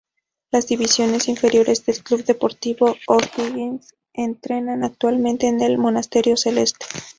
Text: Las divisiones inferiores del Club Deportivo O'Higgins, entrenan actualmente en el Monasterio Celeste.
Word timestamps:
Las 0.49 0.65
divisiones 0.65 1.27
inferiores 1.27 1.85
del 1.85 2.01
Club 2.03 2.25
Deportivo 2.25 2.95
O'Higgins, 3.07 3.93
entrenan 4.13 4.83
actualmente 4.83 5.47
en 5.47 5.61
el 5.61 5.77
Monasterio 5.77 6.37
Celeste. 6.37 6.87